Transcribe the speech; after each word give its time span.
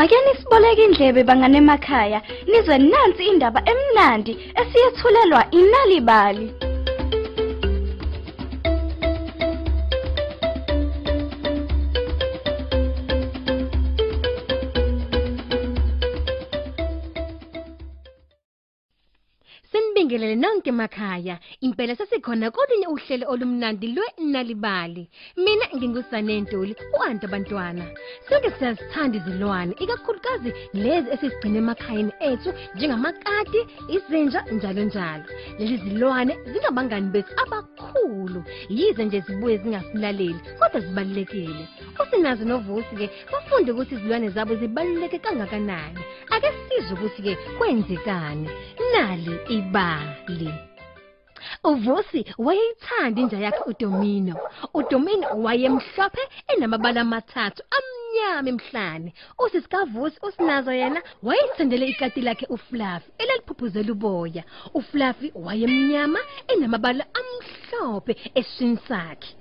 Nibeke 0.00 0.84
indlebe 0.84 1.24
bangane 1.28 1.58
emakhaya 1.58 2.22
nizwe 2.48 2.76
nansi 2.78 3.22
indaba 3.30 3.60
emnandi 3.72 4.32
esiyethulelwa 4.60 5.42
inalibali. 5.60 6.46
Sinibingelele 19.70 20.34
nonke 20.36 20.70
emakhaya. 20.70 21.38
Impela 21.60 21.94
sesikhona 21.96 22.50
kolunye 22.50 22.86
uhlelo 22.86 23.24
olumnandi 23.32 23.86
lwenalibali. 23.94 25.04
Mina 25.36 25.66
ngingusane 25.76 26.40
Ntuli, 26.40 26.74
uanti 26.98 27.26
abantwana. 27.26 27.84
Sonke 28.30 28.50
siyazithanda 28.58 29.16
izilwane, 29.18 29.72
ikakhulukazi 29.82 30.50
lezi 30.82 31.08
esizigcina 31.14 31.58
emakhayeni 31.62 32.12
ethu 32.28 32.50
njengamakati, 32.74 33.60
izinja 33.94 34.40
njalo 34.54 34.82
njalo. 34.88 35.24
Lezi 35.58 35.76
zilwane 35.84 36.32
zingabangani 36.52 37.08
bethu 37.14 37.32
abakhulu. 37.42 38.40
Yize 38.68 39.04
nje 39.04 39.20
zibuye 39.26 39.56
zingasilaleli, 39.62 40.40
kodwa 40.58 40.80
zibalulekile. 40.80 41.64
Usinazo 42.02 42.44
novusi 42.44 42.94
ke 42.98 43.06
bafunde 43.32 43.72
ukuthi 43.72 43.94
izilwane 43.94 44.28
zabo 44.34 44.54
zibaluleke 44.54 45.18
kangakanani. 45.18 46.00
Ake 46.30 46.48
sizwe 46.64 46.92
ukuthi 46.94 47.22
ke 47.22 47.32
kwenzekani. 47.58 48.48
Nali 48.92 49.34
ibali. 49.56 50.50
Uvusi 51.64 52.20
wayeyithanda 52.38 53.20
inja 53.20 53.38
yakhe 53.38 53.62
uDomino. 53.70 54.36
uDomino 54.74 55.26
wayemhlophe 55.44 56.22
enamabala 56.52 57.00
amathathu 57.00 57.62
amnyama 57.76 57.99
emhlane. 58.46 59.12
Usisi 59.38 59.68
kaVusi 59.68 60.18
usinazo 60.22 60.72
yena 60.72 61.02
wayethandele 61.22 61.86
ikati 61.86 62.20
lakhe 62.20 62.46
uFluffy 62.48 63.10
elaliphuphuzela 63.18 63.92
uboya. 63.92 64.44
uFluffy 64.74 65.32
wayemnyama 65.34 66.18
enamabala 66.48 67.06
amhlophe 67.14 68.16
eswini 68.34 68.78
sakhe. 68.88 69.36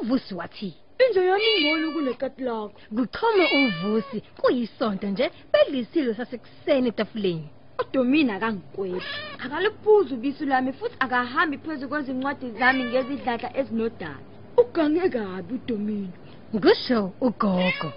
uVusi 0.00 0.34
wathi 0.34 0.74
Inja 1.08 1.22
yami 1.24 1.44
ingcono 1.58 1.92
kunekati 1.92 2.42
lakho. 2.42 2.72
kuchoma 2.96 3.44
uVusi 3.58 4.20
kuyisonto 4.40 5.06
nje 5.06 5.30
belisilo 5.52 6.14
sasekuseni 6.14 6.88
etafuleni. 6.88 7.48
uDomina 7.80 8.34
akangikweli. 8.36 9.02
Akaliphuzi 9.44 10.14
ubisi 10.14 10.46
lami 10.46 10.72
futhi 10.72 10.96
akahambi 10.98 11.58
phezu 11.58 11.88
kwezincwadi 11.88 12.50
zami 12.50 12.84
ngezidladla 12.84 13.56
ezinodaka. 13.56 14.18
Ugange 14.56 15.08
kabi 15.08 15.54
uDomina. 15.54 16.12
Ngisho 16.54 17.12
ugogo. 17.20 17.92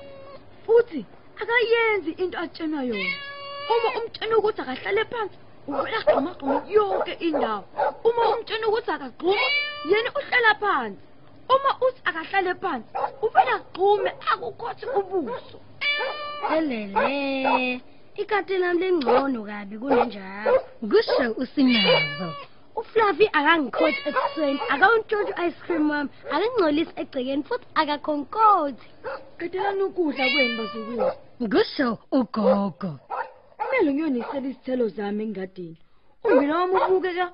Futhi 0.65 1.05
akayenzi 1.41 2.11
into 2.23 2.37
atshena 2.37 2.83
yona. 2.83 3.17
Uma 3.69 3.89
umtshena 3.99 4.37
ukuthi 4.37 4.61
akahlale 4.61 5.05
phansi, 5.11 5.37
uvela 5.67 5.99
gxuma 6.05 6.31
gxuma 6.33 6.63
yonke 6.67 7.13
indawo. 7.27 7.65
Uma 8.07 8.23
umtshena 8.33 8.67
ukuthi 8.67 8.91
akagxuma, 8.91 9.47
yena 9.89 10.09
uhlala 10.19 10.51
phansi. 10.61 11.01
Uma 11.53 11.71
uthi 11.85 12.01
akahlale 12.09 12.53
phansi, 12.61 12.89
uvela 13.21 13.55
gxume 13.59 14.11
akukhothe 14.31 14.85
ubuso. 14.99 15.59
Elele. 16.55 17.81
Ikati 18.15 18.57
lami 18.57 18.79
lengcono 18.79 19.43
kabi 19.45 19.77
kunenjalo. 19.77 20.59
Kusho 20.81 21.25
usinazo. 21.37 22.33
uFluffy 22.79 23.27
akangikhothi 23.37 23.99
ekuseni 24.09 24.59
akawuntshontshe 24.73 25.33
ice 25.45 25.59
cream 25.65 25.89
wami 25.89 26.09
akangcolisi 26.33 26.93
egcekeni 27.01 27.43
futhi 27.47 27.65
akakhonkkothi 27.81 28.87
Qedelani 29.37 29.83
ukudla 29.83 30.25
kwenu 30.31 30.57
bazukulu. 30.57 31.11
Kusho 31.51 31.97
ugogo. 32.11 32.91
Kumele 33.57 33.93
ngiyonisela 33.93 34.47
izithelo 34.47 34.87
zami 34.87 35.23
engadini. 35.23 35.77
Ummbila 36.23 36.53
wami 36.57 36.75
ubukeka 36.87 37.25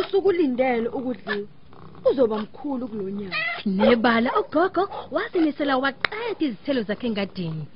usukulindele 0.00 0.88
ukudliwa. 0.88 1.48
Uzoba 2.10 2.38
mkhulu 2.38 2.88
kulonyaka. 2.88 3.36
Nebala 3.66 4.30
ugogo 4.40 4.82
wasinisela 5.10 5.76
waqeda 5.76 6.40
izithelo 6.46 6.82
zakhe 6.82 7.06
engadini. 7.06 7.66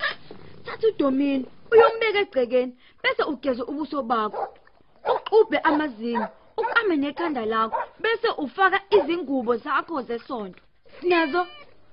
Thatha 0.65 0.87
uDomini 0.89 1.47
uyombeka 1.73 2.19
egcekeni 2.25 2.73
bese 3.03 3.23
ugeza 3.23 3.63
ubuso 3.71 4.03
bakho. 4.03 4.49
Uxubhe 5.13 5.59
amazinyo, 5.59 6.29
ukame 6.87 6.97
nekhanda 6.97 7.45
lakho 7.45 7.77
bese 8.01 8.29
ufaka 8.39 8.81
izingubo 8.91 9.57
zakho 9.57 10.03
zesonto. 10.03 10.61
Nazo 11.03 11.47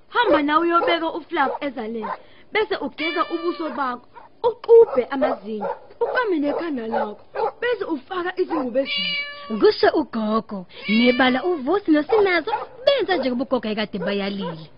hamba 0.08 0.42
nawe 0.42 0.66
uyobeka 0.66 1.12
uFluff 1.12 1.52
ezaleni 1.60 2.12
bese 2.52 2.76
ugeza 2.76 3.24
ubuso 3.30 3.70
bakho. 3.70 4.06
Uxubhe 4.42 5.04
amazinyo, 5.10 5.68
ukame 6.00 6.38
nekhanda 6.38 6.86
lakho 6.86 7.20
bese 7.60 7.84
ufaka 7.84 8.40
izingubo 8.40 8.78
ezintsha. 8.78 9.24
Kusho 9.60 9.88
ugogo. 10.00 10.66
Nebala 10.88 11.44
uvusi 11.44 11.90
nosinazo 11.90 12.52
benza 12.86 13.16
njengoba 13.16 13.44
ugogo 13.44 13.68
ekade 13.68 13.98
bayalile. 13.98 14.70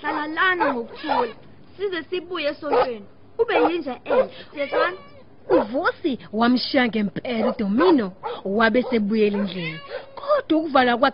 Hlala 0.00 0.26
lana 0.26 0.72
ngokuthula 0.72 1.34
size 1.76 2.02
sibuye 2.02 2.48
esontweni. 2.48 3.06
Ube 3.38 3.54
yinja 3.54 4.00
enhle. 4.04 4.30
Siyezwana? 4.52 4.96
Uvusi 5.50 6.18
wamshiya 6.32 6.88
ngempela 6.88 7.48
uDomino 7.48 8.12
wabe 8.44 8.82
sebuyela 8.82 9.36
endlini. 9.36 9.78
Kodwa 10.14 10.58
ukuvala 10.58 10.96
kwakhe 10.96 11.12